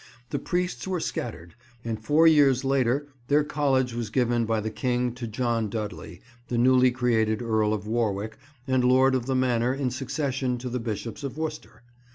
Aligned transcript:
The 0.31 0.39
priests 0.39 0.87
were 0.87 0.99
scattered, 0.99 1.53
and 1.85 2.03
four 2.03 2.25
years 2.25 2.63
later 2.65 3.05
their 3.27 3.43
College 3.43 3.93
was 3.93 4.09
given 4.09 4.45
by 4.45 4.59
the 4.59 4.71
king 4.71 5.13
to 5.13 5.27
John 5.27 5.69
Dudley, 5.69 6.21
the 6.47 6.57
newly 6.57 6.89
created 6.89 7.39
Earl 7.43 7.71
of 7.71 7.85
Warwick 7.85 8.39
and 8.67 8.83
lord 8.83 9.13
of 9.13 9.27
the 9.27 9.35
manor 9.35 9.75
in 9.75 9.91
succession 9.91 10.57
to 10.57 10.69
the 10.69 10.79
Bishops 10.79 11.23
of 11.23 11.37
Worcester. 11.37 11.83